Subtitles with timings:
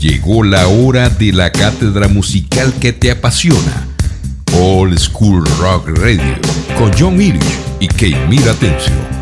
[0.00, 3.88] Llegó la hora de la cátedra musical que te apasiona.
[4.56, 6.36] Old School Rock Radio
[6.78, 7.42] con John Milic
[7.80, 9.17] y Keimira Atención.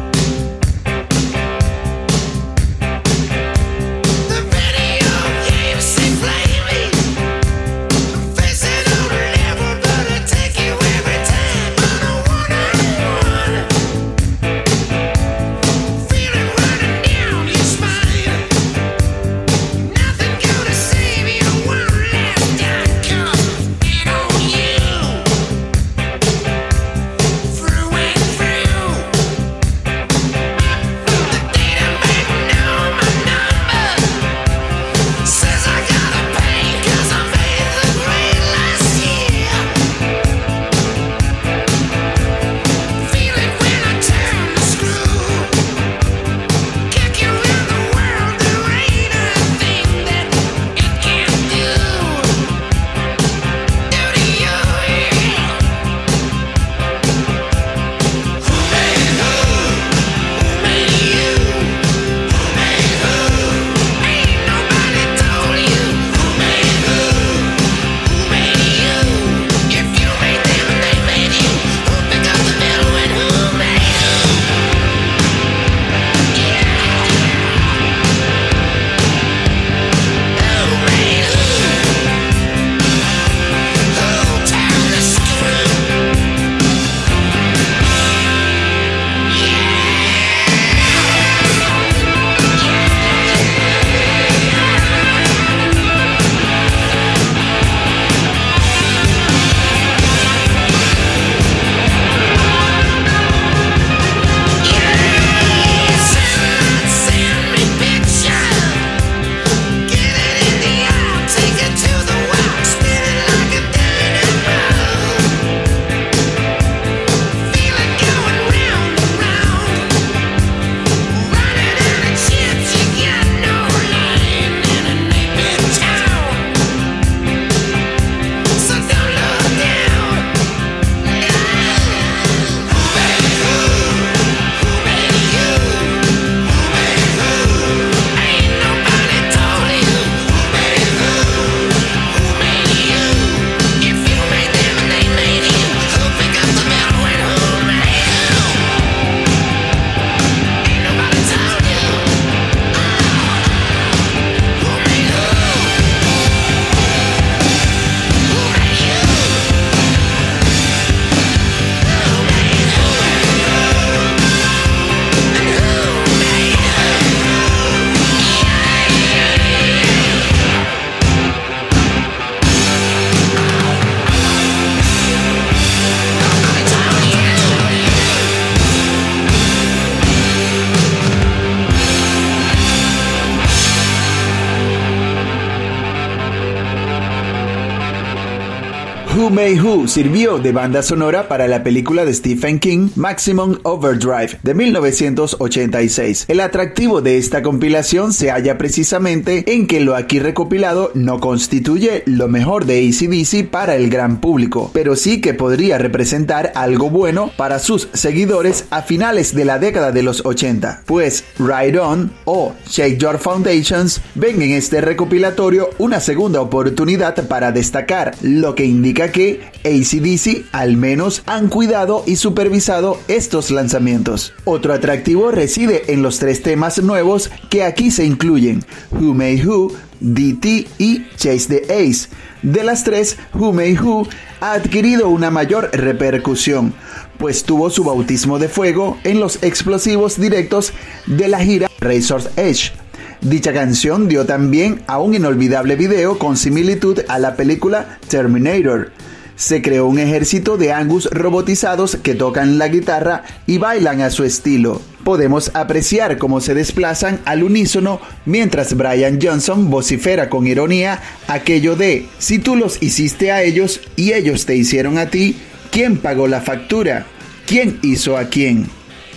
[189.85, 196.25] Sirvió de banda sonora para la película de Stephen King Maximum Overdrive de 1986.
[196.29, 202.03] El atractivo de esta compilación se halla precisamente en que lo aquí recopilado no constituye
[202.07, 207.31] lo mejor de ACDC para el gran público, pero sí que podría representar algo bueno
[207.37, 212.55] para sus seguidores a finales de la década de los 80, pues Ride On o
[212.69, 219.13] Shake Your Foundations ven en este recopilatorio una segunda oportunidad para destacar, lo que indica
[219.13, 224.33] que ACDC al menos han cuidado y supervisado estos lanzamientos.
[224.45, 229.73] Otro atractivo reside en los tres temas nuevos que aquí se incluyen, Who May Who,
[230.01, 232.09] DT y Chase the Ace.
[232.43, 234.07] De las tres, Who May Who
[234.41, 236.75] ha adquirido una mayor repercusión,
[237.19, 240.73] pues tuvo su bautismo de fuego en los explosivos directos
[241.07, 242.73] de la gira Razor's Edge
[243.21, 248.93] Dicha canción dio también a un inolvidable video con similitud a la película Terminator.
[249.37, 254.25] Se creó un ejército de Angus robotizados que tocan la guitarra y bailan a su
[254.25, 254.81] estilo.
[255.05, 262.07] Podemos apreciar cómo se desplazan al unísono mientras Brian Johnson vocifera con ironía aquello de,
[262.19, 265.37] si tú los hiciste a ellos y ellos te hicieron a ti,
[265.71, 267.07] ¿quién pagó la factura?
[267.47, 268.67] ¿Quién hizo a quién?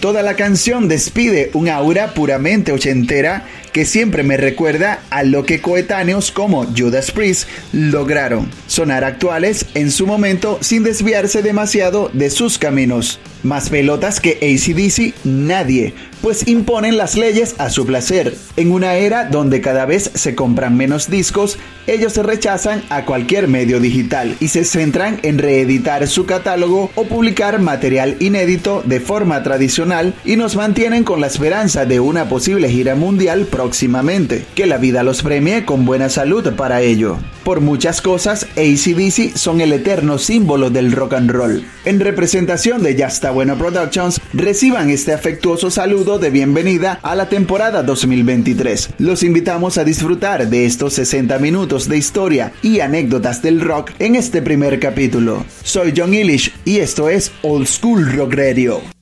[0.01, 5.61] Toda la canción despide un aura puramente ochentera que siempre me recuerda a lo que
[5.61, 12.57] coetáneos como Judas Priest lograron, sonar actuales en su momento sin desviarse demasiado de sus
[12.57, 13.19] caminos.
[13.41, 18.35] Más pelotas que ACDC, nadie, pues imponen las leyes a su placer.
[18.57, 21.57] En una era donde cada vez se compran menos discos,
[21.87, 27.05] ellos se rechazan a cualquier medio digital y se centran en reeditar su catálogo o
[27.05, 32.69] publicar material inédito de forma tradicional y nos mantienen con la esperanza de una posible
[32.69, 34.45] gira mundial próximamente.
[34.55, 37.17] Que la vida los premie con buena salud para ello.
[37.43, 41.65] Por muchas cosas, ACDC son el eterno símbolo del rock and roll.
[41.83, 47.27] En representación de Ya está bueno Productions, reciban este afectuoso saludo de bienvenida a la
[47.27, 48.91] temporada 2023.
[48.97, 54.15] Los invitamos a disfrutar de estos 60 minutos de historia y anécdotas del rock en
[54.15, 55.43] este primer capítulo.
[55.63, 58.98] Soy John Illich y esto es Old School Rock Radio.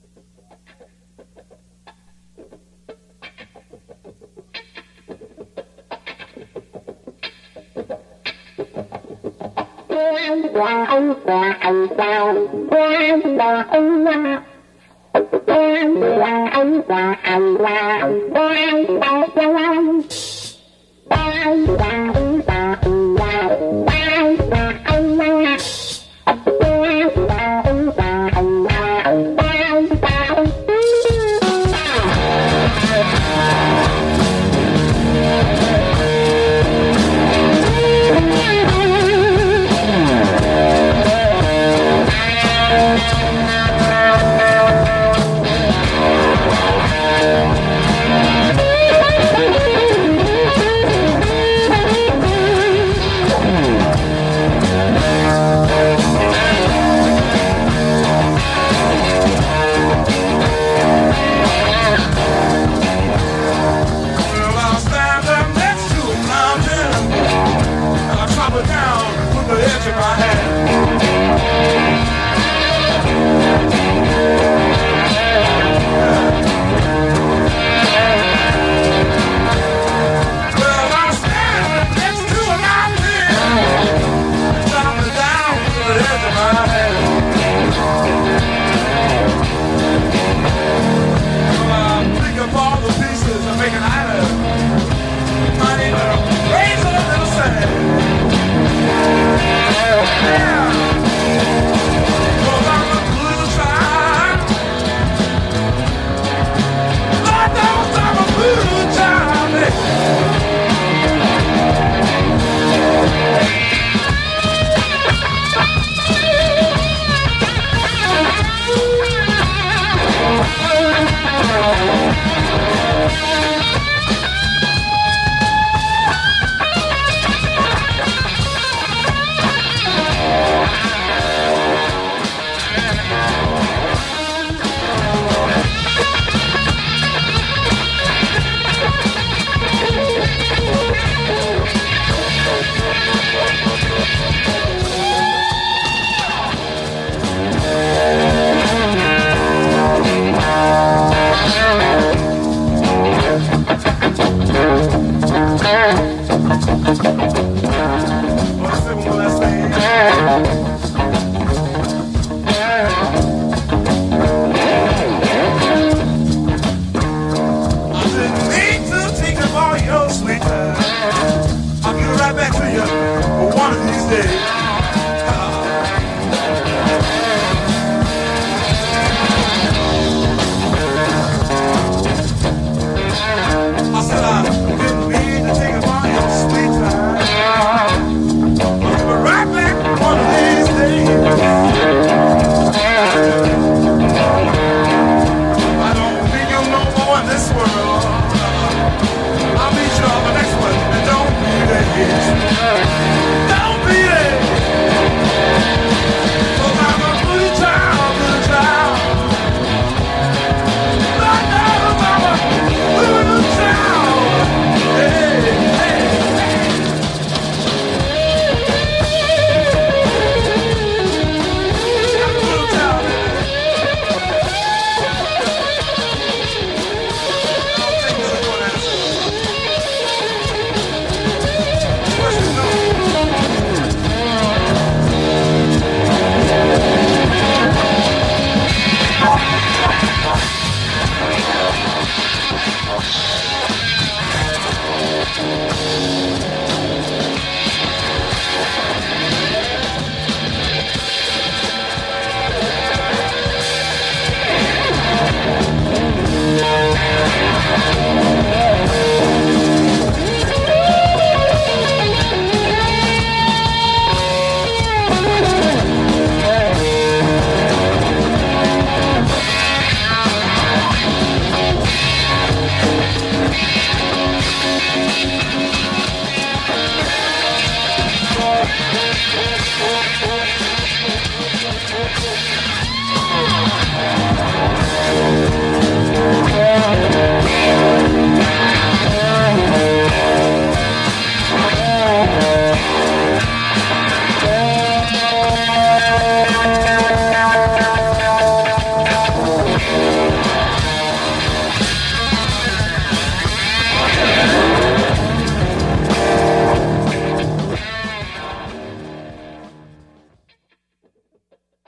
[10.57, 10.97] Bye.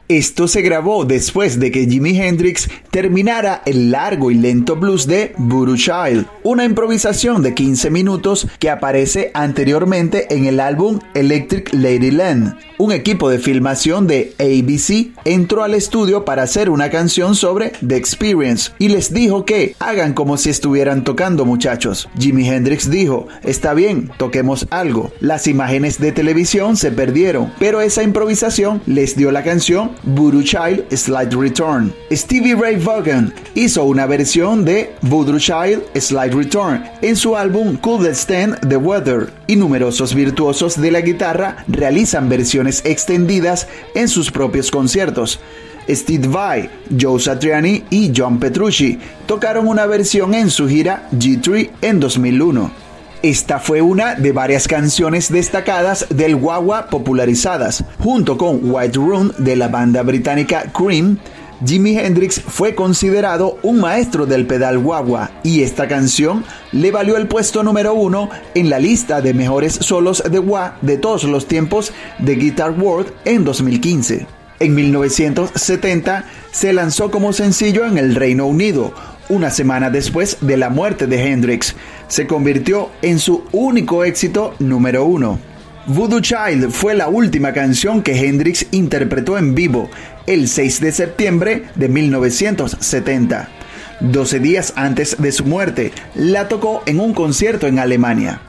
[0.09, 5.33] Esto se grabó después de que Jimi Hendrix terminara el largo y lento blues de
[5.37, 12.57] Voodoo Child, una improvisación de 15 minutos que aparece anteriormente en el álbum Electric Ladyland.
[12.79, 17.95] Un equipo de filmación de ABC entró al estudio para hacer una canción sobre The
[17.95, 22.09] Experience y les dijo que hagan como si estuvieran tocando muchachos.
[22.17, 25.11] Jimi Hendrix dijo, está bien, toquemos algo.
[25.19, 30.85] Las imágenes de televisión se perdieron, pero esa improvisación les dio la canción Voodoo Child
[30.95, 31.93] Slide Return.
[32.11, 38.05] Stevie Ray Vaughan hizo una versión de Voodoo Child Slide Return en su álbum Could
[38.07, 44.71] Stand the Weather y numerosos virtuosos de la guitarra realizan versiones extendidas en sus propios
[44.71, 45.39] conciertos.
[45.89, 51.99] Steve Vai, Joe Satriani y John Petrucci tocaron una versión en su gira G3 en
[51.99, 52.88] 2001.
[53.21, 57.83] Esta fue una de varias canciones destacadas del guagua popularizadas.
[57.99, 61.17] Junto con White Room de la banda británica Cream,
[61.65, 67.27] Jimi Hendrix fue considerado un maestro del pedal guagua y esta canción le valió el
[67.27, 71.91] puesto número uno en la lista de mejores solos de wah de todos los tiempos
[72.19, 74.27] de Guitar World en 2015.
[74.61, 78.93] En 1970 se lanzó como sencillo en el Reino Unido,
[79.29, 81.75] una semana después de la muerte de Hendrix,
[82.07, 85.39] se convirtió en su único éxito número uno.
[85.85, 89.89] Voodoo Child fue la última canción que Hendrix interpretó en vivo
[90.27, 93.49] el 6 de septiembre de 1970.
[94.01, 98.41] 12 días antes de su muerte, la tocó en un concierto en Alemania.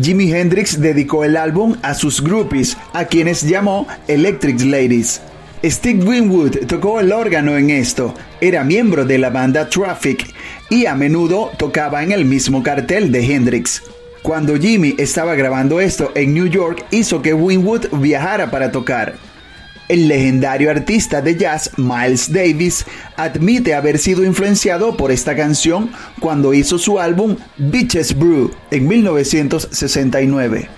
[0.00, 5.22] Jimi Hendrix dedicó el álbum a sus groupies, a quienes llamó Electric Ladies.
[5.64, 10.32] Steve Winwood tocó el órgano en esto, era miembro de la banda Traffic
[10.68, 13.82] y a menudo tocaba en el mismo cartel de Hendrix.
[14.22, 19.14] Cuando Jimmy estaba grabando esto en New York hizo que Winwood viajara para tocar.
[19.88, 22.84] El legendario artista de jazz Miles Davis
[23.16, 30.68] admite haber sido influenciado por esta canción cuando hizo su álbum Bitches Brew en 1969.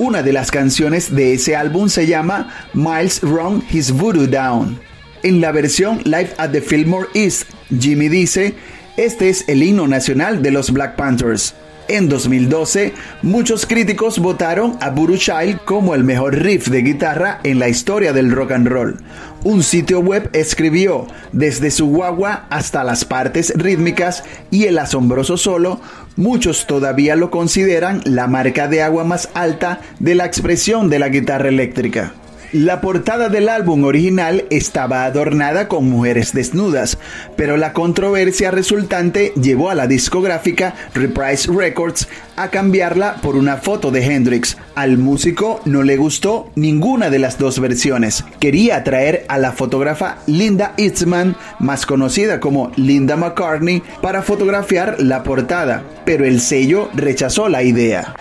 [0.00, 4.80] Una de las canciones de ese álbum se llama Miles Run His Voodoo Down.
[5.22, 8.54] En la versión Live at the Fillmore East, Jimmy dice,
[8.96, 11.54] este es el himno nacional de los Black Panthers.
[11.90, 17.58] En 2012, muchos críticos votaron a Voodoo Child como el mejor riff de guitarra en
[17.58, 18.96] la historia del rock and roll.
[19.42, 25.80] Un sitio web escribió, desde su guagua hasta las partes rítmicas y el asombroso solo,
[26.16, 31.08] Muchos todavía lo consideran la marca de agua más alta de la expresión de la
[31.08, 32.12] guitarra eléctrica.
[32.52, 36.98] La portada del álbum original estaba adornada con mujeres desnudas,
[37.36, 43.92] pero la controversia resultante llevó a la discográfica Reprise Records a cambiarla por una foto
[43.92, 44.56] de Hendrix.
[44.74, 48.24] Al músico no le gustó ninguna de las dos versiones.
[48.40, 55.22] Quería traer a la fotógrafa Linda Eastman, más conocida como Linda McCartney, para fotografiar la
[55.22, 58.16] portada, pero el sello rechazó la idea.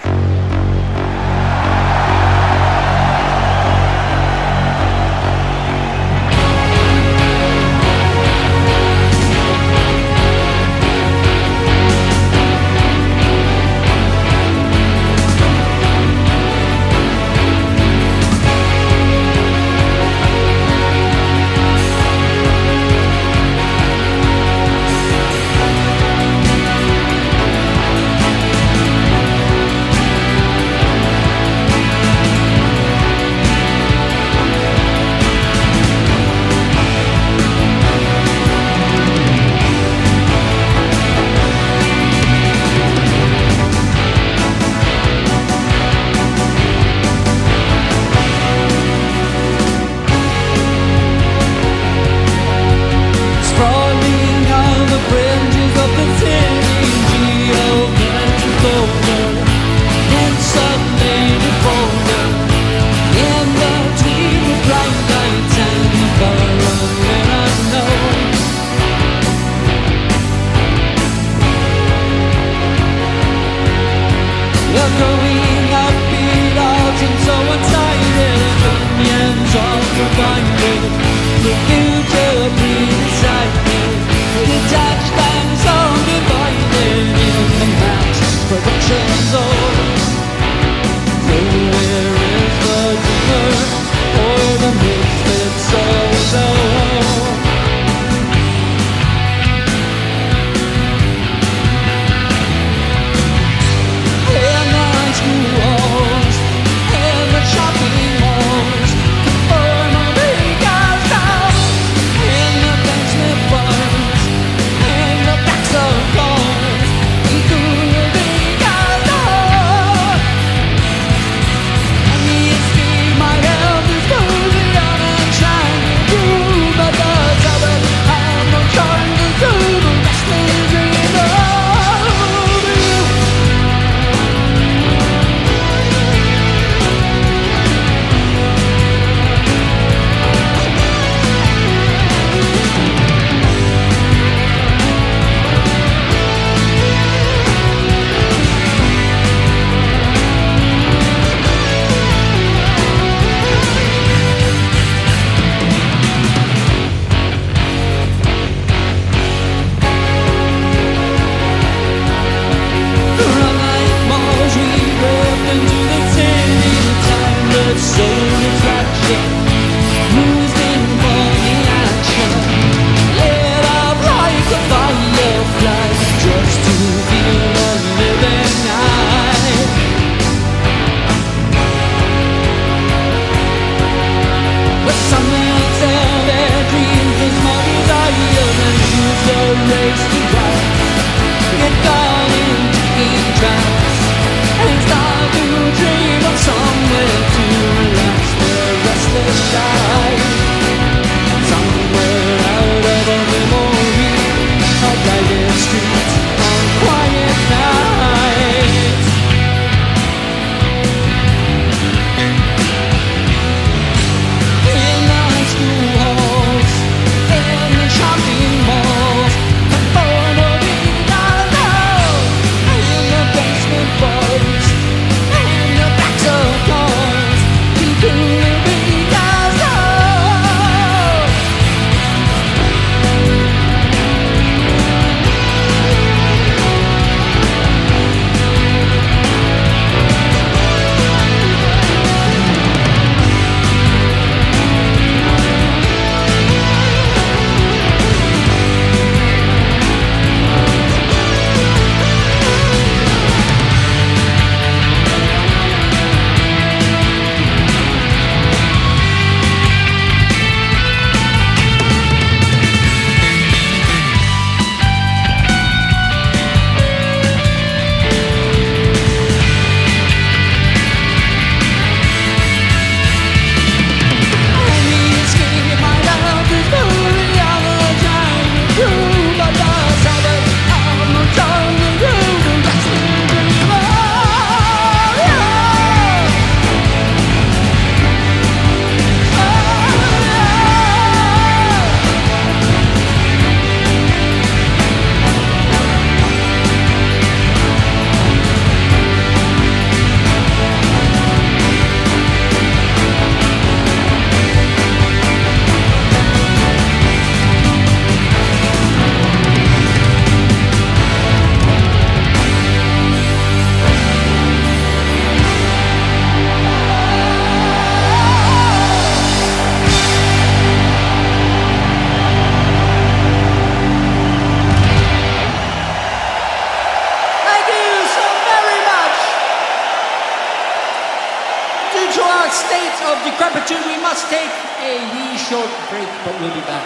[333.31, 336.83] Decrepitude, we short break, but we'll be back.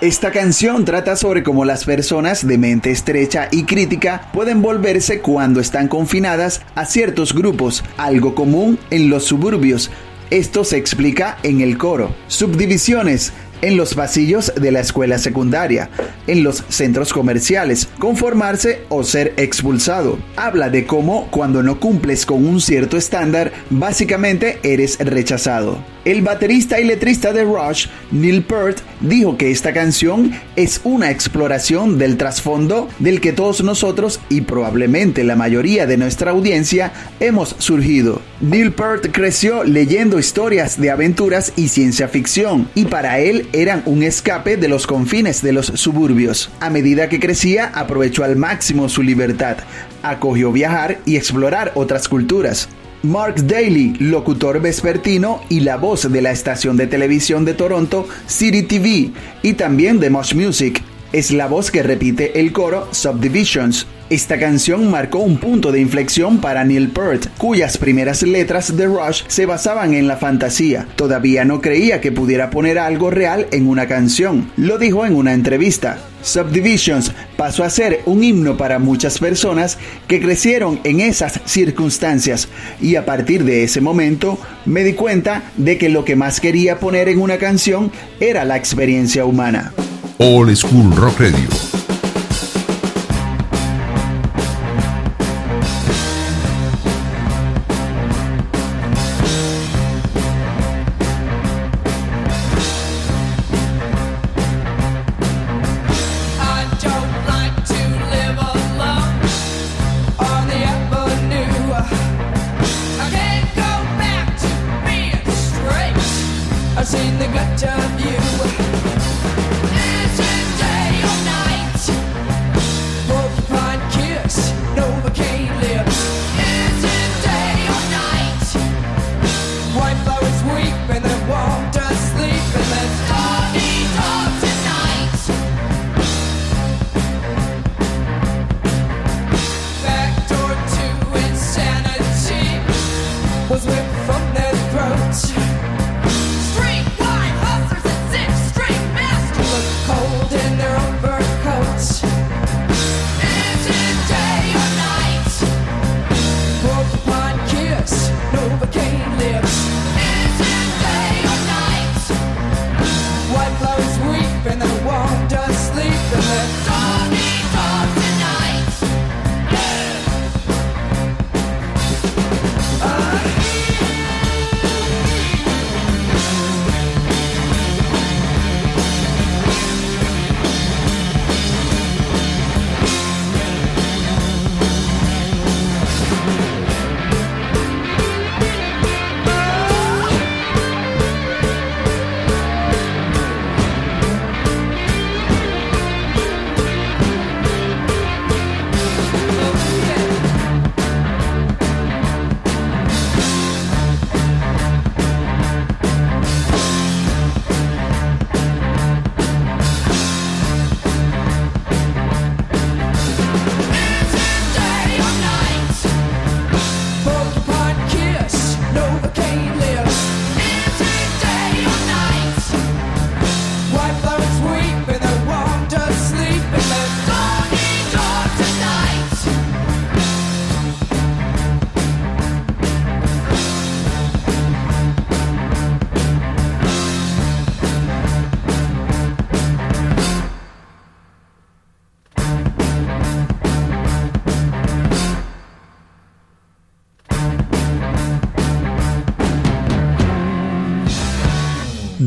[0.00, 5.60] Esta canción trata sobre cómo las personas de mente estrecha y crítica pueden volverse cuando
[5.60, 9.90] están confinadas a ciertos grupos, algo común en los suburbios.
[10.30, 12.14] Esto se explica en el coro.
[12.28, 15.90] Subdivisiones en los pasillos de la escuela secundaria,
[16.26, 20.18] en los centros comerciales, conformarse o ser expulsado.
[20.36, 25.78] Habla de cómo cuando no cumples con un cierto estándar, básicamente eres rechazado.
[26.06, 31.98] El baterista y letrista de Rush, Neil Peart, dijo que esta canción es una exploración
[31.98, 38.22] del trasfondo del que todos nosotros y probablemente la mayoría de nuestra audiencia hemos surgido.
[38.40, 44.02] Neil Peart creció leyendo historias de aventuras y ciencia ficción y para él eran un
[44.02, 46.50] escape de los confines de los suburbios.
[46.60, 49.58] A medida que crecía aprovechó al máximo su libertad,
[50.02, 52.68] acogió viajar y explorar otras culturas.
[53.02, 58.62] Mark Daly, locutor vespertino y la voz de la estación de televisión de Toronto, City
[58.62, 60.82] TV, y también de Mosh Music.
[61.12, 63.86] Es la voz que repite el coro Subdivisions.
[64.10, 69.22] Esta canción marcó un punto de inflexión para Neil Peart, cuyas primeras letras de Rush
[69.28, 70.88] se basaban en la fantasía.
[70.96, 74.50] Todavía no creía que pudiera poner algo real en una canción.
[74.56, 75.98] Lo dijo en una entrevista.
[76.22, 82.48] Subdivisions pasó a ser un himno para muchas personas que crecieron en esas circunstancias
[82.80, 86.80] y a partir de ese momento me di cuenta de que lo que más quería
[86.80, 89.72] poner en una canción era la experiencia humana.
[90.18, 91.79] All School Rock Radio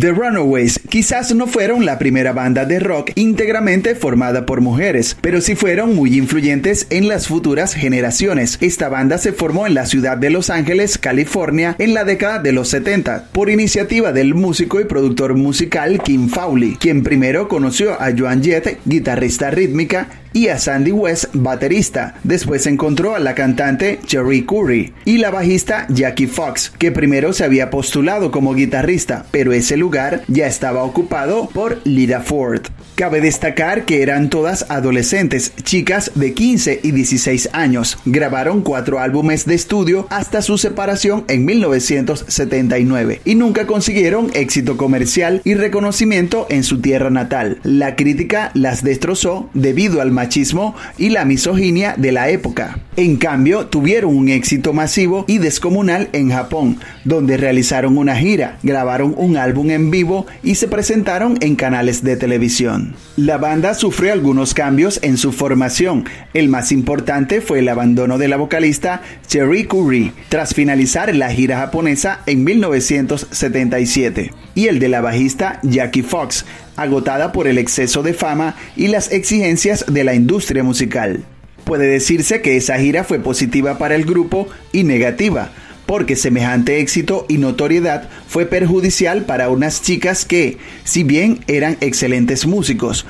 [0.04, 5.40] The Runaways quizás no fueron la primera banda de rock íntegramente formada por mujeres, pero
[5.40, 8.58] sí fueron muy influyentes en las futuras generaciones.
[8.60, 12.52] Esta banda se formó en la ciudad de Los Ángeles, California, en la década de
[12.52, 18.12] los 70, por iniciativa del músico y productor musical Kim Fowley, quien primero conoció a
[18.14, 22.16] Joan Jett, guitarrista rítmica, y a Sandy West, baterista.
[22.24, 27.46] Después encontró a la cantante Jerry Curry y la bajista Jackie Fox, que primero se
[27.46, 32.64] había postulado como guitarrista, pero ese lugar ya estaba ocupado por Lita Ford.
[32.96, 37.98] Cabe destacar que eran todas adolescentes, chicas de 15 y 16 años.
[38.06, 45.42] Grabaron cuatro álbumes de estudio hasta su separación en 1979 y nunca consiguieron éxito comercial
[45.44, 47.58] y reconocimiento en su tierra natal.
[47.64, 52.80] La crítica las destrozó debido al machismo y la misoginia de la época.
[52.96, 59.16] En cambio, tuvieron un éxito masivo y descomunal en Japón, donde realizaron una gira, grabaron
[59.18, 62.83] un álbum en vivo y se presentaron en canales de televisión.
[63.16, 66.06] La banda sufrió algunos cambios en su formación.
[66.34, 71.60] El más importante fue el abandono de la vocalista Cherry Curry tras finalizar la gira
[71.60, 78.14] japonesa en 1977 y el de la bajista Jackie Fox, agotada por el exceso de
[78.14, 81.24] fama y las exigencias de la industria musical.
[81.64, 85.50] Puede decirse que esa gira fue positiva para el grupo y negativa,
[85.86, 92.46] porque semejante éxito y notoriedad fue perjudicial para unas chicas que, si bien eran excelentes
[92.46, 93.06] músicos,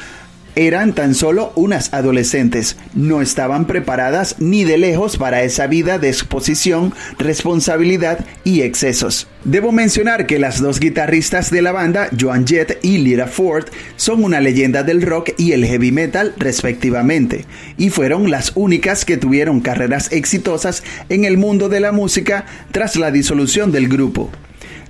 [0.55, 6.09] eran tan solo unas adolescentes, no estaban preparadas ni de lejos para esa vida de
[6.09, 9.27] exposición, responsabilidad y excesos.
[9.43, 14.23] Debo mencionar que las dos guitarristas de la banda, Joan Jett y Lyra Ford, son
[14.23, 17.45] una leyenda del rock y el heavy metal respectivamente,
[17.77, 22.95] y fueron las únicas que tuvieron carreras exitosas en el mundo de la música tras
[22.95, 24.31] la disolución del grupo.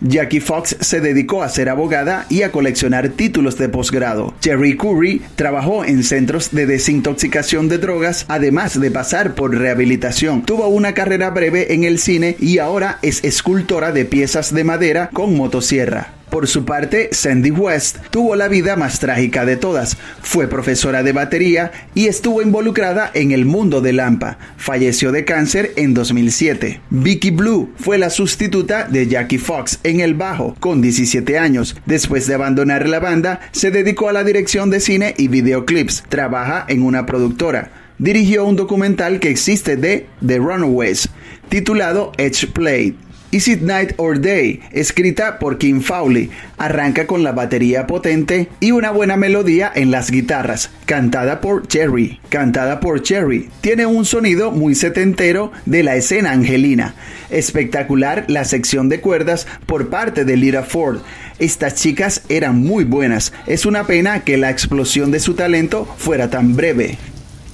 [0.04, 4.34] Jackie Fox se dedicó a ser abogada y a coleccionar títulos de posgrado.
[4.42, 10.44] Jerry Curry trabajó en centros de desintoxicación de drogas, además de pasar por rehabilitación.
[10.44, 15.10] Tuvo una carrera breve en el cine y ahora es escultora de piezas de madera
[15.14, 16.23] con motosierra.
[16.34, 19.98] Por su parte, Sandy West tuvo la vida más trágica de todas.
[20.24, 24.40] Fue profesora de batería y estuvo involucrada en el mundo de Lampa.
[24.58, 26.82] Falleció de cáncer en 2007.
[26.90, 31.76] Vicky Blue fue la sustituta de Jackie Fox en el bajo con 17 años.
[31.86, 36.04] Después de abandonar la banda, se dedicó a la dirección de cine y videoclips.
[36.10, 37.70] Trabaja en una productora
[38.00, 41.10] dirigió un documental que existe de The Runaways,
[41.48, 42.98] titulado Edge Play.
[43.34, 48.70] Is It Night or Day, escrita por Kim Fowley, arranca con la batería potente y
[48.70, 52.20] una buena melodía en las guitarras, cantada por Cherry.
[52.30, 56.94] Cantada por Cherry, tiene un sonido muy setentero de la escena angelina.
[57.32, 61.00] Espectacular la sección de cuerdas por parte de Lyra Ford.
[61.40, 63.34] Estas chicas eran muy buenas.
[63.48, 67.00] Es una pena que la explosión de su talento fuera tan breve.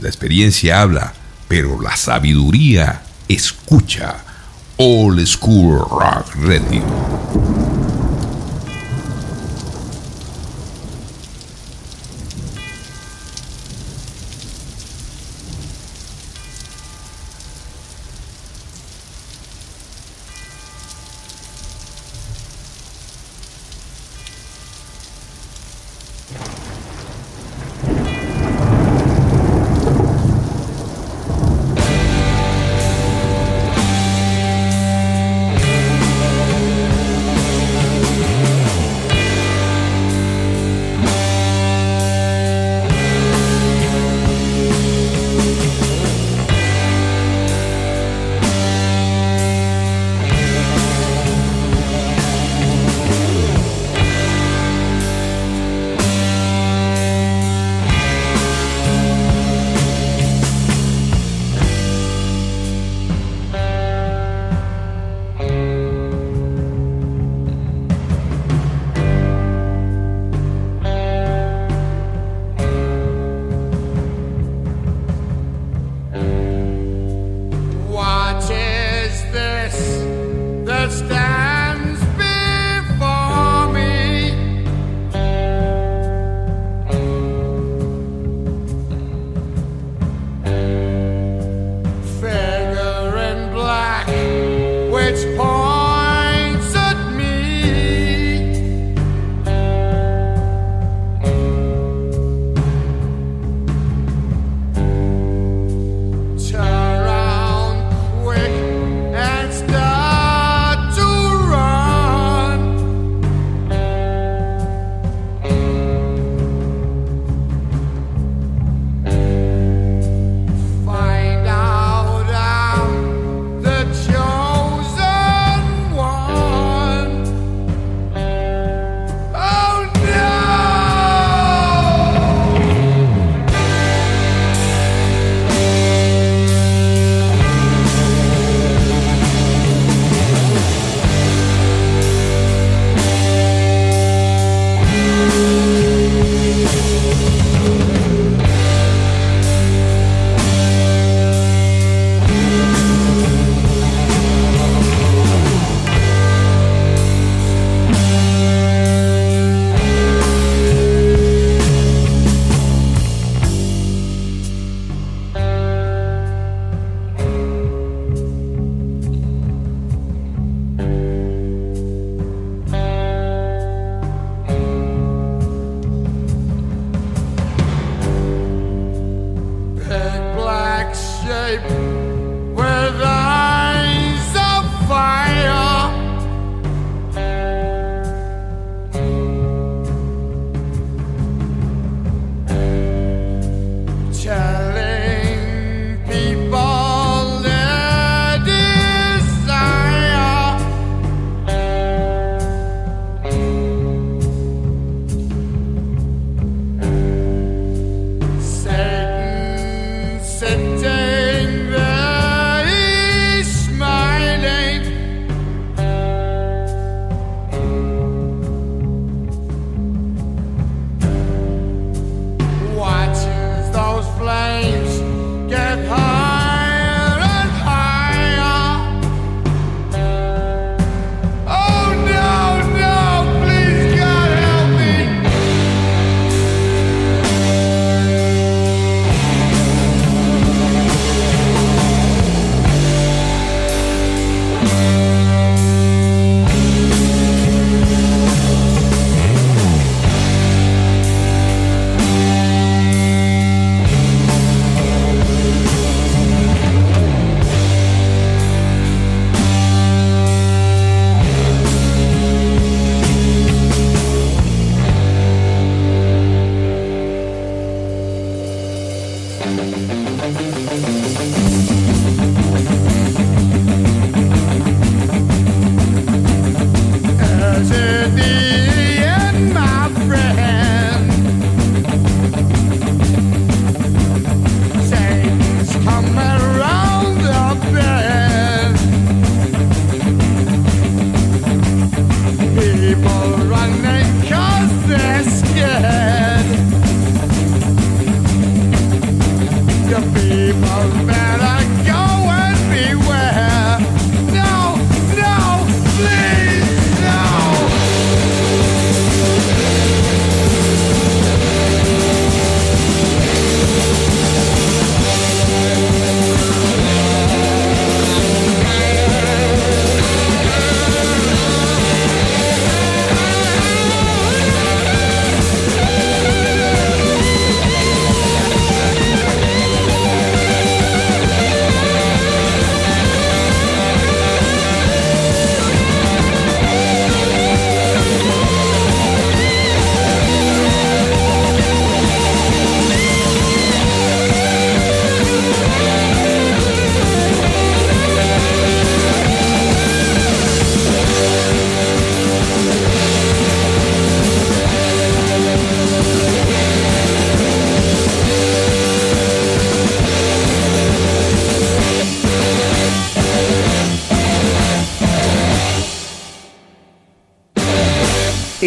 [0.01, 1.13] La experiencia habla,
[1.47, 4.25] pero la sabiduría escucha.
[4.81, 7.68] Old School Rock Radio.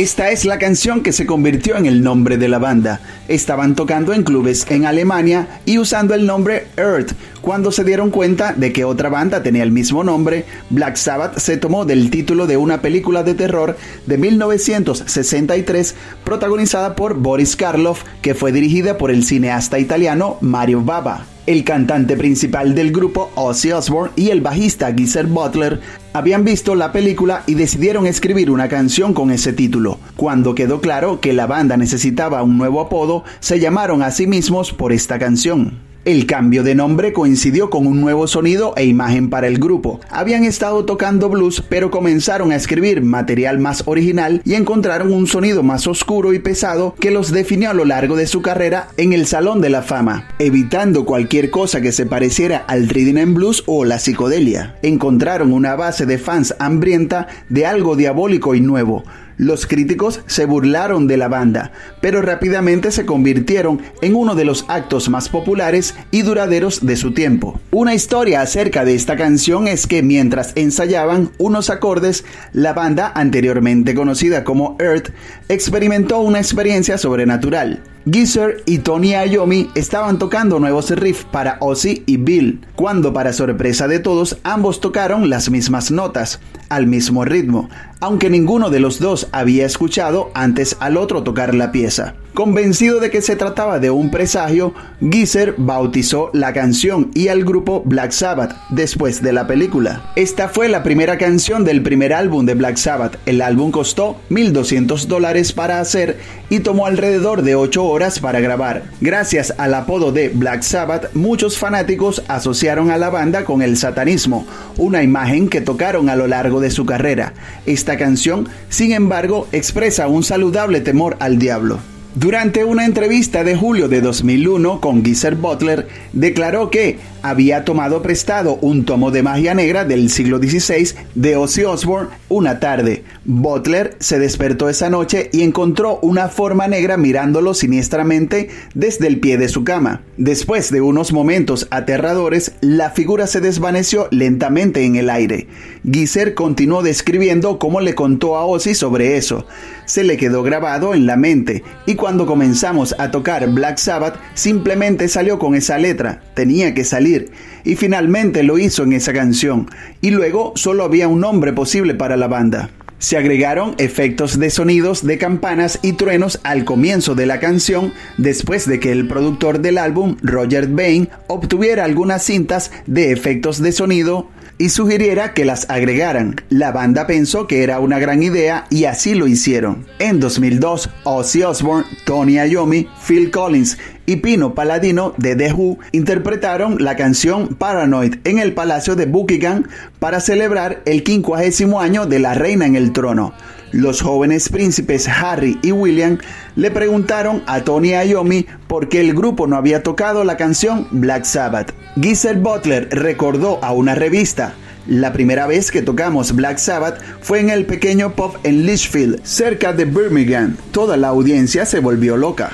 [0.03, 3.01] Esta es la canción que se convirtió en el nombre de la banda.
[3.29, 7.13] Estaban tocando en clubes en Alemania y usando el nombre Earth.
[7.41, 11.57] Cuando se dieron cuenta de que otra banda tenía el mismo nombre, Black Sabbath se
[11.57, 18.35] tomó del título de una película de terror de 1963 protagonizada por Boris Karloff, que
[18.35, 21.32] fue dirigida por el cineasta italiano Mario Bava.
[21.45, 25.81] El cantante principal del grupo, Ozzy Osbourne, y el bajista Geezer Butler
[26.13, 29.99] habían visto la película y decidieron escribir una canción con ese título.
[30.15, 34.73] Cuando quedó claro que la banda necesitaba un nuevo apodo, se llamaron a sí mismos
[34.73, 35.92] por esta canción.
[36.05, 40.01] El cambio de nombre coincidió con un nuevo sonido e imagen para el grupo.
[40.11, 45.63] Habían estado tocando blues, pero comenzaron a escribir material más original y encontraron un sonido
[45.63, 49.27] más oscuro y pesado que los definió a lo largo de su carrera en el
[49.27, 53.85] Salón de la Fama, evitando cualquier cosa que se pareciera al reading en blues o
[53.85, 54.75] la psicodelia.
[54.83, 59.05] Encontraron una base de fans hambrienta de algo diabólico y nuevo,
[59.37, 64.65] los críticos se burlaron de la banda, pero rápidamente se convirtieron en uno de los
[64.69, 67.61] actos más populares y duraderos de su tiempo.
[67.71, 73.95] Una historia acerca de esta canción es que mientras ensayaban unos acordes, la banda anteriormente
[73.95, 75.11] conocida como Earth
[75.49, 77.83] experimentó una experiencia sobrenatural.
[78.05, 83.87] Geezer y Tony Iommi estaban tocando nuevos riffs para Ozzy y Bill, cuando para sorpresa
[83.87, 86.41] de todos ambos tocaron las mismas notas.
[86.75, 87.69] Al mismo ritmo,
[88.01, 92.15] aunque ninguno de los dos había escuchado antes al otro tocar la pieza.
[92.35, 97.83] Convencido de que se trataba de un presagio, Geezer bautizó la canción y al grupo
[97.85, 100.11] Black Sabbath después de la película.
[100.17, 103.19] Esta fue la primera canción del primer álbum de Black Sabbath.
[103.27, 108.85] El álbum costó 1.200 dólares para hacer y tomó alrededor de 8 horas para grabar.
[109.03, 114.47] Gracias al apodo de Black Sabbath, muchos fanáticos asociaron a la banda con el satanismo,
[114.79, 117.35] una imagen que tocaron a lo largo de su carrera.
[117.67, 121.92] Esta canción, sin embargo, expresa un saludable temor al diablo.
[122.15, 128.57] Durante una entrevista de julio de 2001 con Geezer Butler, declaró que había tomado prestado
[128.57, 133.05] un tomo de magia negra del siglo XVI de Ozzy Osbourne una tarde.
[133.25, 139.39] Butler se despertó esa noche y encontró una forma negra mirándolo siniestramente desde el pie
[139.39, 140.03] de su cama.
[140.17, 145.47] Después de unos momentos aterradores, la figura se desvaneció lentamente en el aire.
[145.91, 149.47] Geezer continuó describiendo cómo le contó a Ozzy sobre eso.
[149.85, 155.07] Se le quedó grabado en la mente y cuando comenzamos a tocar Black Sabbath simplemente
[155.07, 156.21] salió con esa letra.
[156.35, 157.31] Tenía que salir
[157.63, 162.17] y finalmente lo hizo en esa canción, y luego solo había un nombre posible para
[162.17, 162.71] la banda.
[162.99, 168.67] Se agregaron efectos de sonidos de campanas y truenos al comienzo de la canción después
[168.67, 174.29] de que el productor del álbum, Roger Bain, obtuviera algunas cintas de efectos de sonido
[174.59, 176.37] y sugiriera que las agregaran.
[176.49, 179.87] La banda pensó que era una gran idea y así lo hicieron.
[179.99, 186.77] En 2002, Ozzy Osbourne, Tony Iommi, Phil Collins y Pino Paladino de The Who interpretaron
[186.81, 192.35] la canción Paranoid en el Palacio de Buckingham para celebrar el 50 año de la
[192.35, 193.33] reina en el trono.
[193.73, 196.19] Los jóvenes príncipes Harry y William
[196.57, 201.25] le preguntaron a Tony Iommi por qué el grupo no había tocado la canción Black
[201.25, 201.73] Sabbath.
[202.01, 204.55] Geezer Butler recordó a una revista
[204.87, 209.73] la primera vez que tocamos Black Sabbath fue en el pequeño pub en Litchfield, cerca
[209.73, 210.57] de Birmingham.
[210.73, 212.51] Toda la audiencia se volvió loca.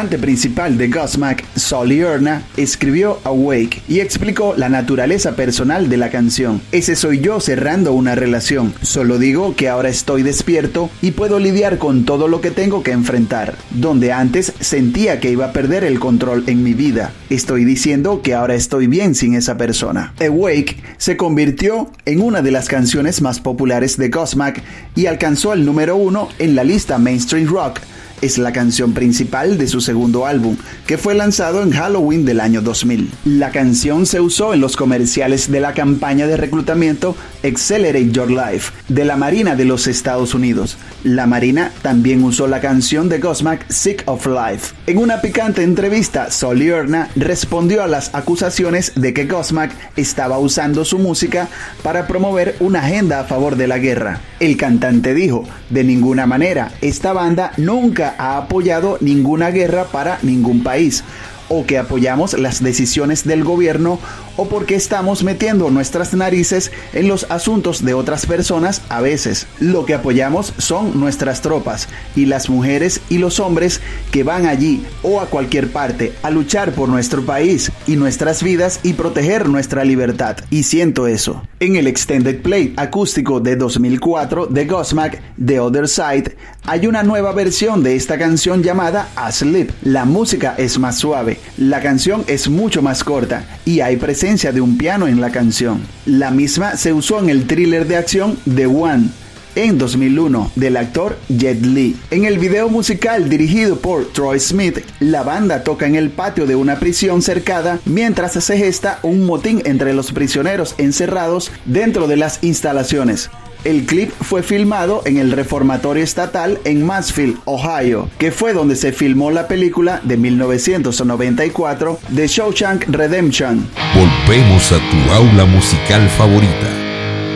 [0.00, 6.08] Cantante principal de Godsmack, Solly Erna, escribió Awake y explicó la naturaleza personal de la
[6.08, 6.62] canción.
[6.72, 8.72] Ese soy yo cerrando una relación.
[8.80, 12.92] Solo digo que ahora estoy despierto y puedo lidiar con todo lo que tengo que
[12.92, 13.56] enfrentar.
[13.72, 17.12] Donde antes sentía que iba a perder el control en mi vida.
[17.28, 20.14] Estoy diciendo que ahora estoy bien sin esa persona.
[20.18, 24.62] Awake se convirtió en una de las canciones más populares de Godsmack
[24.96, 27.80] y alcanzó el número uno en la lista Mainstream Rock
[28.22, 30.56] es la canción principal de su segundo álbum,
[30.86, 33.10] que fue lanzado en Halloween del año 2000.
[33.24, 38.72] La canción se usó en los comerciales de la campaña de reclutamiento Accelerate Your Life
[38.88, 40.76] de la Marina de los Estados Unidos.
[41.04, 44.74] La Marina también usó la canción de Godsmack Sick of Life.
[44.86, 50.98] En una picante entrevista, Solierna respondió a las acusaciones de que Godsmack estaba usando su
[50.98, 51.48] música
[51.82, 54.20] para promover una agenda a favor de la guerra.
[54.40, 60.62] El cantante dijo, de ninguna manera, esta banda nunca ha apoyado ninguna guerra para ningún
[60.62, 61.04] país
[61.50, 63.98] o que apoyamos las decisiones del gobierno
[64.36, 69.46] o porque estamos metiendo nuestras narices en los asuntos de otras personas a veces.
[69.58, 73.80] Lo que apoyamos son nuestras tropas y las mujeres y los hombres
[74.12, 78.80] que van allí o a cualquier parte a luchar por nuestro país y nuestras vidas
[78.82, 80.36] y proteger nuestra libertad.
[80.50, 81.42] Y siento eso.
[81.58, 87.32] En el Extended Play acústico de 2004 de Godsmack, The Other Side, hay una nueva
[87.32, 89.70] versión de esta canción llamada Asleep.
[89.82, 94.60] La música es más suave, la canción es mucho más corta y hay presencia de
[94.60, 95.82] un piano en la canción.
[96.06, 99.08] La misma se usó en el thriller de acción The One
[99.54, 101.96] en 2001 del actor Jet Li.
[102.10, 106.54] En el video musical dirigido por Troy Smith, la banda toca en el patio de
[106.54, 112.38] una prisión cercada mientras se gesta un motín entre los prisioneros encerrados dentro de las
[112.42, 113.30] instalaciones.
[113.64, 118.92] El clip fue filmado en el reformatorio estatal en Mansfield, Ohio, que fue donde se
[118.92, 123.68] filmó la película de 1994 The Shawshank Redemption.
[123.94, 126.68] Volvemos a tu aula musical favorita,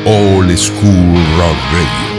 [0.06, 2.13] Old School Rock Radio.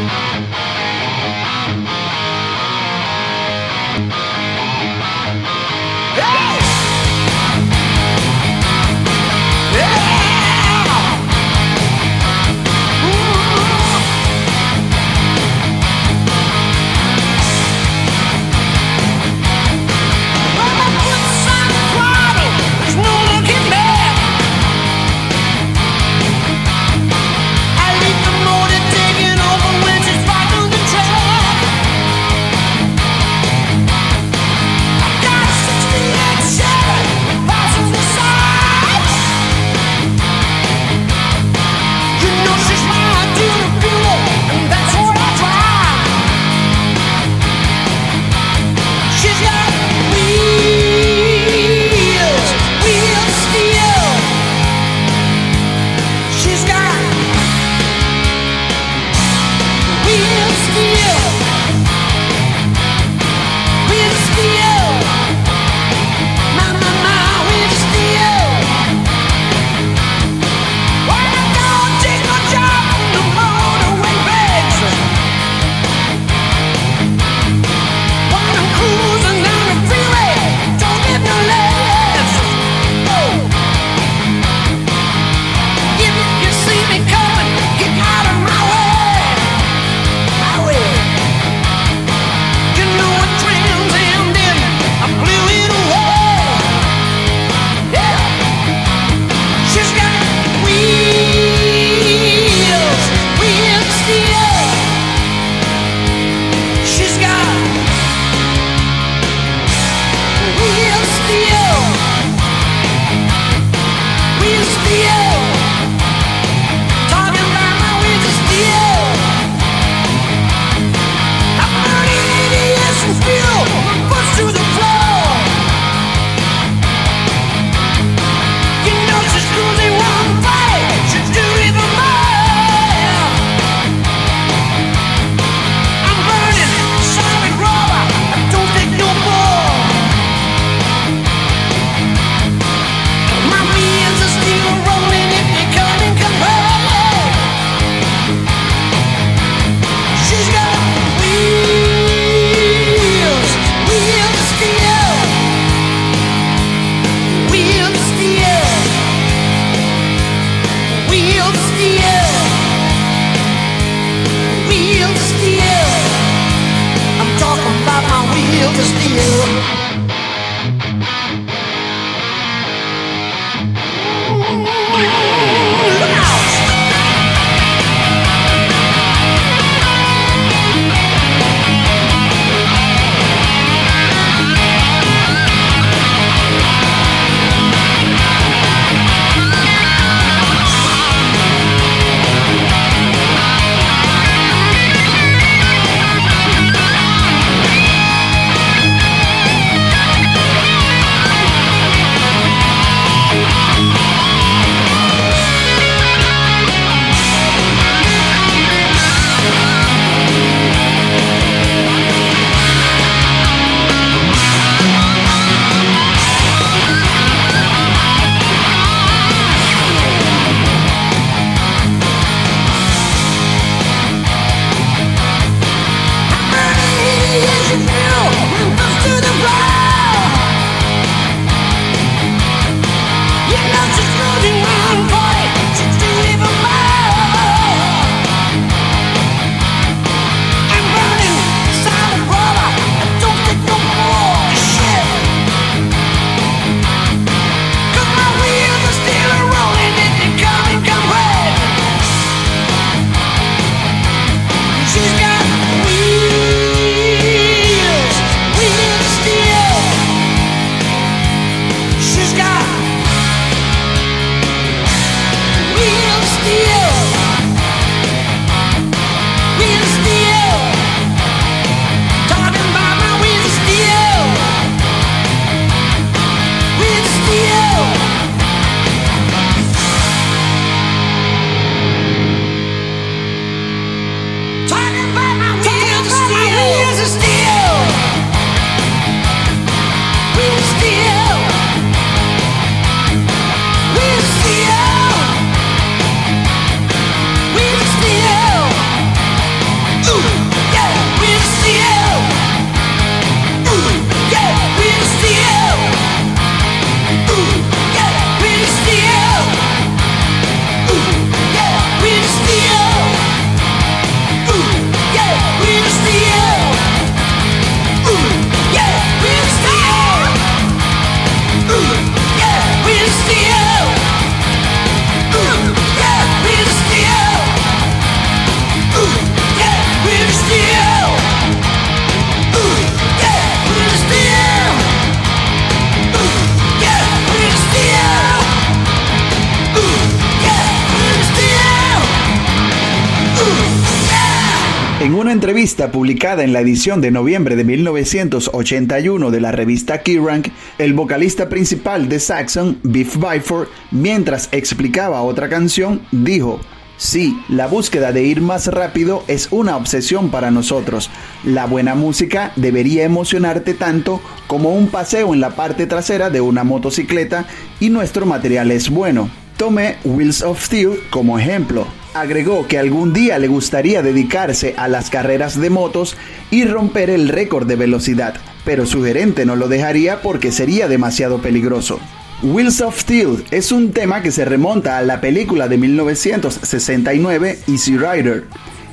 [345.13, 350.43] Una entrevista publicada en la edición de noviembre de 1981 de la revista Kerrang,
[350.79, 356.59] el vocalista principal de Saxon, Biff Byford, mientras explicaba otra canción, dijo,
[356.97, 361.11] Sí, la búsqueda de ir más rápido es una obsesión para nosotros.
[361.43, 366.63] La buena música debería emocionarte tanto como un paseo en la parte trasera de una
[366.63, 367.45] motocicleta
[367.81, 369.29] y nuestro material es bueno.
[369.57, 371.85] Tome Wheels of Steel como ejemplo.
[372.15, 376.15] Agregó que algún día le gustaría dedicarse a las carreras de motos
[376.49, 381.41] y romper el récord de velocidad, pero su gerente no lo dejaría porque sería demasiado
[381.41, 381.99] peligroso.
[382.41, 387.97] Wheels of Steel es un tema que se remonta a la película de 1969 Easy
[387.97, 388.45] Rider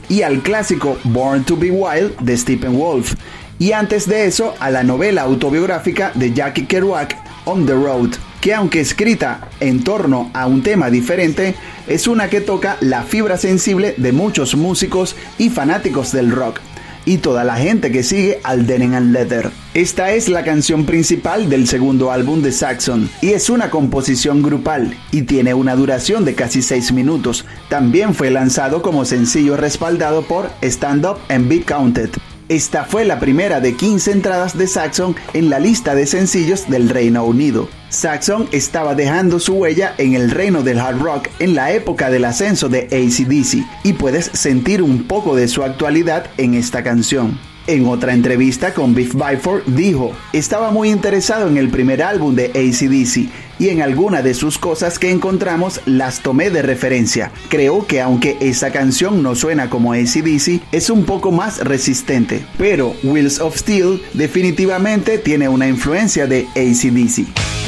[0.08, 3.14] y al clásico Born to be Wild de Stephen Wolf
[3.60, 8.52] y antes de eso a la novela autobiográfica de Jackie Kerouac On the Road, que
[8.52, 11.54] aunque escrita en torno a un tema diferente,
[11.86, 16.58] es una que toca la fibra sensible de muchos músicos y fanáticos del rock
[17.04, 19.50] y toda la gente que sigue al Denim and Leather.
[19.74, 24.96] Esta es la canción principal del segundo álbum de Saxon y es una composición grupal
[25.12, 27.44] y tiene una duración de casi 6 minutos.
[27.68, 32.10] También fue lanzado como sencillo respaldado por Stand Up and Be Counted.
[32.52, 36.90] Esta fue la primera de 15 entradas de Saxon en la lista de sencillos del
[36.90, 37.66] Reino Unido.
[37.88, 42.26] Saxon estaba dejando su huella en el reino del hard rock en la época del
[42.26, 47.38] ascenso de ACDC y puedes sentir un poco de su actualidad en esta canción.
[47.68, 52.46] En otra entrevista con Biff Byford dijo, estaba muy interesado en el primer álbum de
[52.46, 57.30] ACDC y en alguna de sus cosas que encontramos las tomé de referencia.
[57.48, 62.94] Creo que aunque esa canción no suena como ACDC, es un poco más resistente, pero
[63.02, 67.61] Wheels of Steel definitivamente tiene una influencia de ACDC.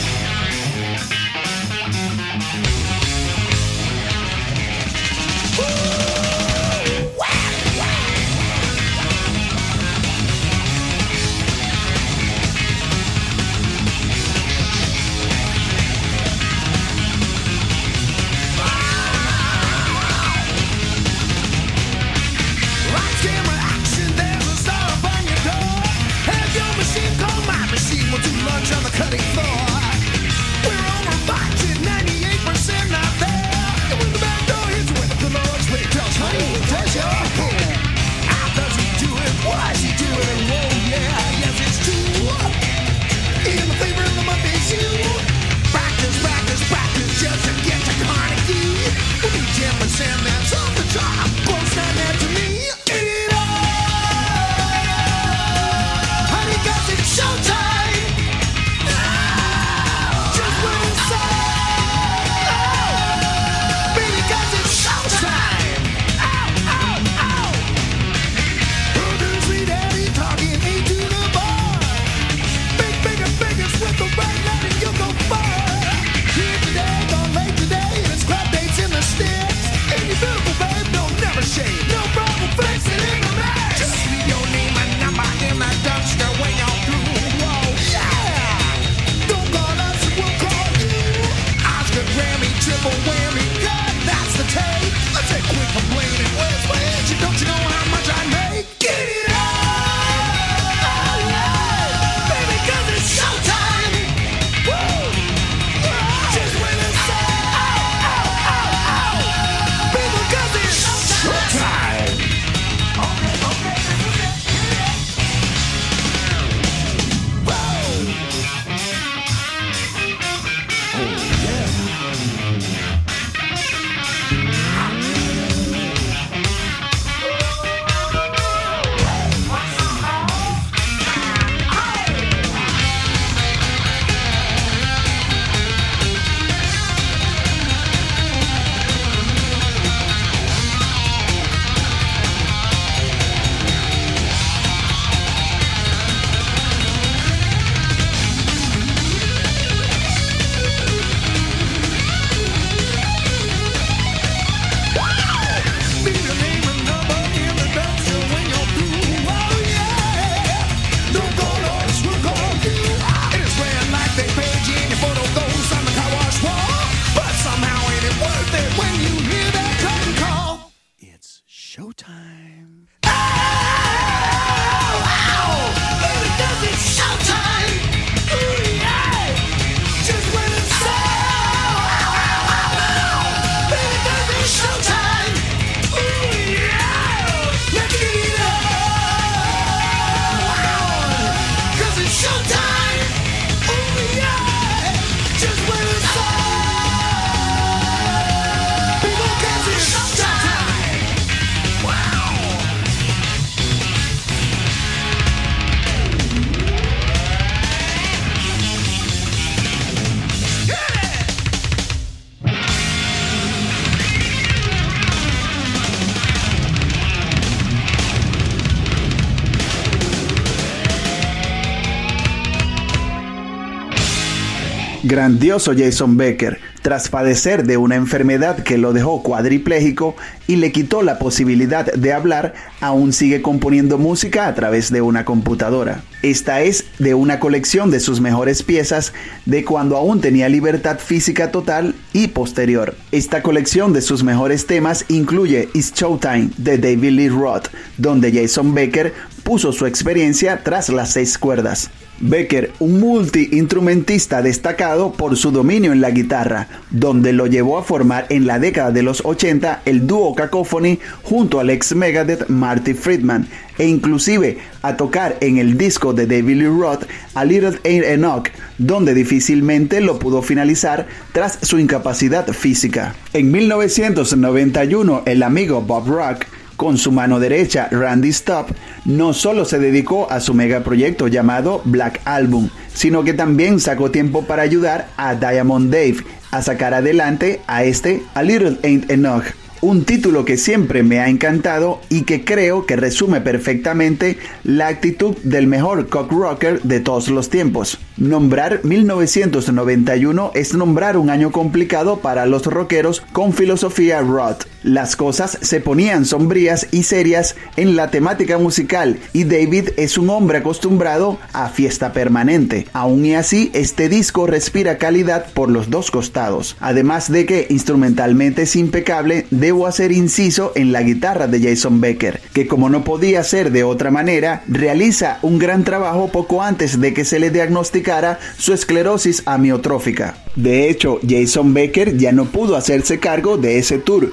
[225.15, 230.17] Grandioso Jason Becker, tras padecer de una enfermedad que lo dejó cuadripléjico
[230.49, 235.25] y le quitó la posibilidad de hablar, aún sigue componiendo música a través de una
[235.25, 236.03] computadora.
[236.23, 239.13] Esta es de una colección de sus mejores piezas
[239.47, 242.97] de cuando aún tenía libertad física total y posterior.
[243.13, 248.75] Esta colección de sus mejores temas incluye It's Showtime de David Lee Roth, donde Jason
[248.75, 251.89] Becker puso su experiencia tras las seis cuerdas.
[252.27, 258.25] Becker, un multi-instrumentista destacado por su dominio en la guitarra, donde lo llevó a formar
[258.31, 263.47] en la década de los 80 el dúo Cacophony junto al ex Megadeth Marty Friedman,
[263.77, 267.05] e inclusive a tocar en el disco de David Lee Roth
[267.35, 268.47] A Little Ain't Enough,
[268.79, 273.15] donde difícilmente lo pudo finalizar tras su incapacidad física.
[273.35, 276.47] En 1991, el amigo Bob Rock
[276.77, 278.71] con su mano derecha, Randy Stop,
[279.05, 284.45] no solo se dedicó a su megaproyecto llamado Black Album, sino que también sacó tiempo
[284.45, 286.17] para ayudar a Diamond Dave
[286.51, 289.45] a sacar adelante a este A Little Ain't Enough
[289.85, 295.37] un título que siempre me ha encantado y que creo que resume perfectamente la actitud
[295.43, 297.99] del mejor cock rocker de todos los tiempos.
[298.17, 304.65] Nombrar 1991 es nombrar un año complicado para los rockeros con filosofía rock.
[304.85, 310.29] Las cosas se ponían sombrías y serias en la temática musical y David es un
[310.29, 312.87] hombre acostumbrado a fiesta permanente.
[312.93, 316.77] Aún y así, este disco respira calidad por los dos costados.
[316.81, 322.43] Además de que instrumentalmente es impecable, debo hacer inciso en la guitarra de Jason Becker,
[322.53, 327.15] que como no podía ser de otra manera, realiza un gran trabajo poco antes de
[327.15, 330.35] que se le diagnosticara su esclerosis amiotrófica.
[330.57, 334.31] De hecho, Jason Becker ya no pudo hacerse cargo de ese tour,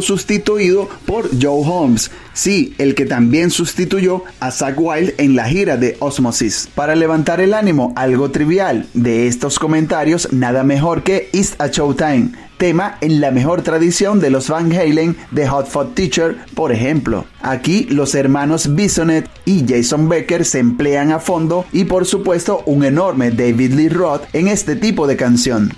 [0.00, 5.76] sustituido por Joe Holmes, sí, el que también sustituyó a Zach Wild en la gira
[5.76, 6.68] de Osmosis.
[6.74, 12.32] Para levantar el ánimo, algo trivial de estos comentarios, nada mejor que It's a Showtime,
[12.58, 17.24] tema en la mejor tradición de los Van Halen de Hot Fat Teacher, por ejemplo.
[17.40, 22.84] Aquí los hermanos Bisonet y Jason Becker se emplean a fondo y por supuesto un
[22.84, 25.72] enorme David Lee Roth en este tipo de canción.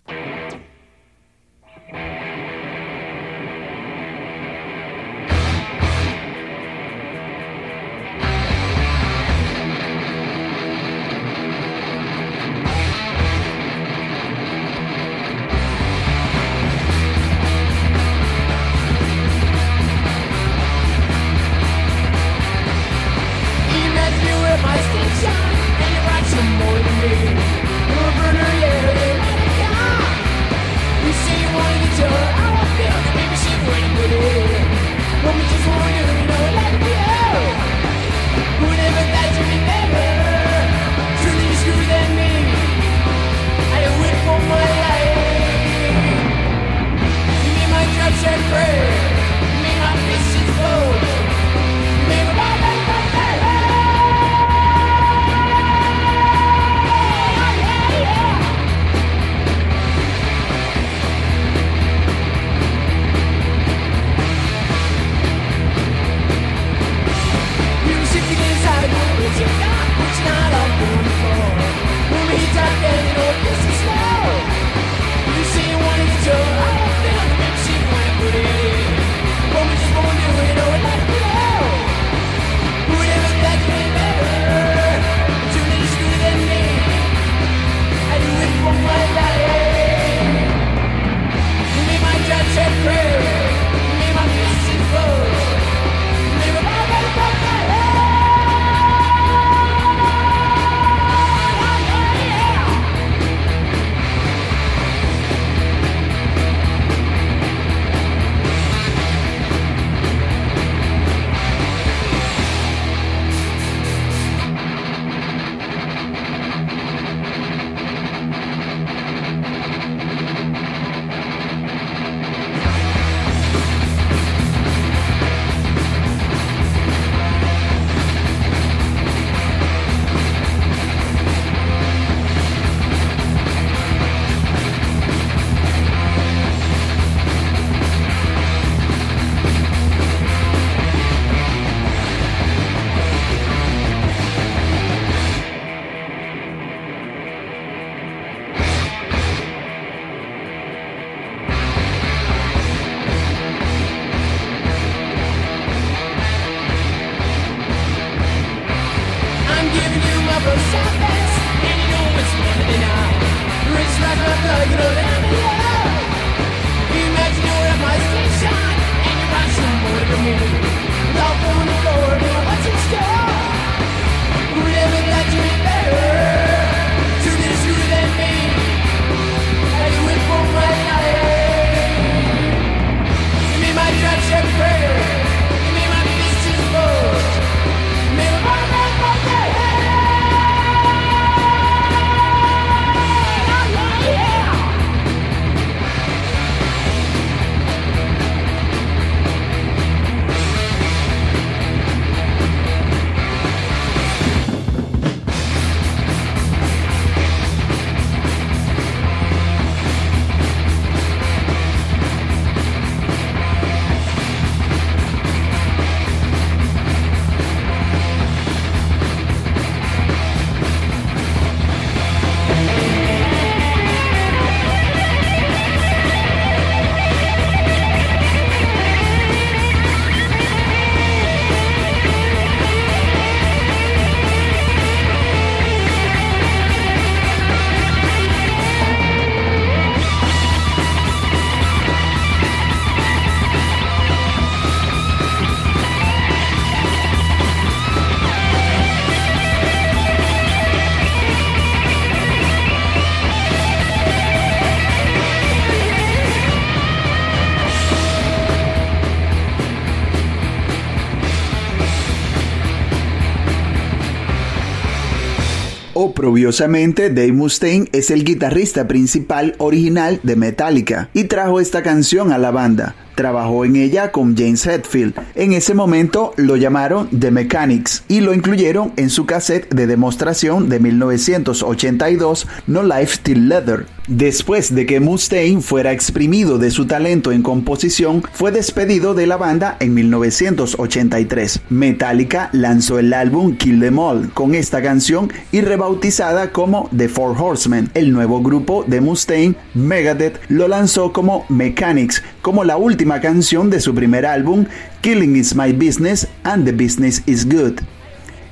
[266.23, 272.39] Oprobiosamente, Dave Mustaine es el guitarrista principal original de Metallica y trajo esta canción a
[272.39, 272.95] la banda.
[273.17, 275.15] Trabajó en ella con James Hetfield.
[275.35, 280.69] En ese momento lo llamaron The Mechanics y lo incluyeron en su cassette de demostración
[280.69, 283.87] de 1982 No Life Till Leather.
[284.09, 289.37] Después de que Mustaine fuera exprimido de su talento en composición, fue despedido de la
[289.37, 291.61] banda en 1983.
[291.71, 297.41] Metallica lanzó el álbum Kill Them All con esta canción y rebautizada como The Four
[297.41, 297.91] Horsemen.
[297.95, 303.79] El nuevo grupo de Mustaine, Megadeth, lo lanzó como Mechanics, como la última canción de
[303.79, 304.67] su primer álbum,
[305.01, 307.81] Killing is My Business and the Business is Good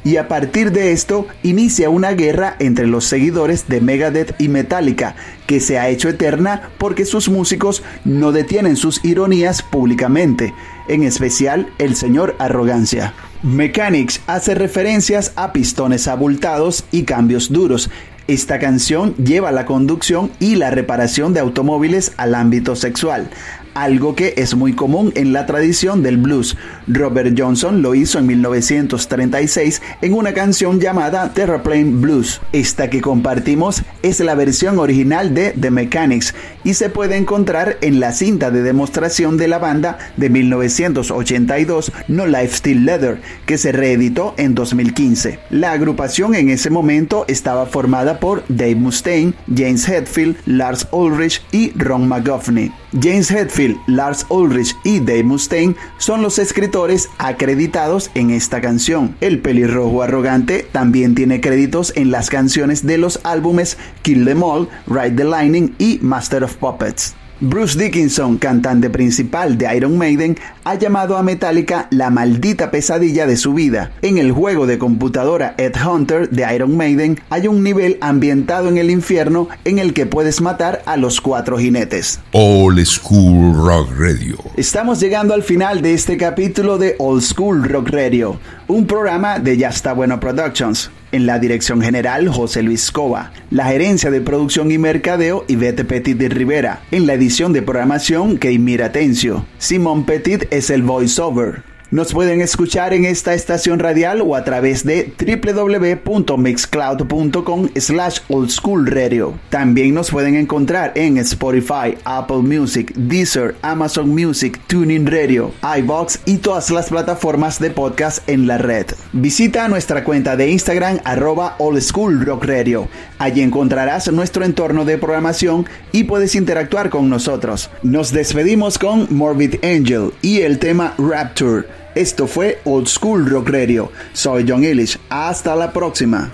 [0.05, 5.15] y a partir de esto inicia una guerra entre los seguidores de Megadeth y Metallica,
[5.47, 10.55] que se ha hecho eterna porque sus músicos no detienen sus ironías públicamente,
[10.89, 13.15] en especial el señor Arrogancia.
[13.43, 17.91] Mechanics hace referencias a pistones abultados y cambios duros,
[18.31, 23.29] esta canción lleva la conducción y la reparación de automóviles al ámbito sexual,
[23.75, 26.57] algo que es muy común en la tradición del blues.
[26.87, 32.41] Robert Johnson lo hizo en 1936 en una canción llamada Terraplane Blues.
[32.53, 38.01] Esta que compartimos es la versión original de The Mechanics y se puede encontrar en
[38.01, 43.73] la cinta de demostración de la banda de 1982 No Life Still Leather, que se
[43.73, 45.39] reeditó en 2015.
[45.51, 51.73] La agrupación en ese momento estaba formada por Dave Mustaine, James Hetfield, Lars Ulrich y
[51.77, 52.73] Ron McGovney.
[52.93, 59.17] James Hetfield, Lars Ulrich y Dave Mustaine son los escritores acreditados en esta canción.
[59.21, 64.69] El pelirrojo arrogante también tiene créditos en las canciones de los álbumes Kill Them All,
[64.87, 67.15] Ride the Lightning y Master of Puppets.
[67.43, 73.39] Bruce Dickinson, cantante principal de Iron Maiden, ha llamado a Metallica la maldita pesadilla de
[73.39, 73.93] su vida.
[74.03, 78.77] En el juego de computadora Ed Hunter de Iron Maiden hay un nivel ambientado en
[78.77, 82.21] el infierno en el que puedes matar a los cuatro jinetes.
[82.33, 84.37] Old School Rock Radio.
[84.59, 88.39] Estamos llegando al final de este capítulo de Old School Rock Radio,
[88.69, 90.91] un programa de Ya está bueno Productions.
[91.13, 93.33] En la dirección general, José Luis Cova.
[93.51, 96.83] La gerencia de producción y mercadeo, Ivete Petit de Rivera.
[96.93, 99.45] En la edición de programación, Keimir Atencio.
[99.59, 101.70] Simón Petit es el voiceover.
[101.93, 109.35] Nos pueden escuchar en esta estación radial o a través de www.mixcloud.com slash oldschoolradio.
[109.49, 116.37] También nos pueden encontrar en Spotify, Apple Music, Deezer, Amazon Music, Tuning Radio, iBox y
[116.37, 118.87] todas las plataformas de podcast en la red.
[119.13, 122.87] Visita nuestra cuenta de Instagram arroba oldschoolrockradio.
[123.19, 127.69] Allí encontrarás nuestro entorno de programación y puedes interactuar con nosotros.
[127.83, 131.80] Nos despedimos con Morbid Angel y el tema Rapture.
[131.95, 133.91] Esto fue Old School Rock Radio.
[134.13, 134.99] Soy John Ellis.
[135.09, 136.33] Hasta la próxima.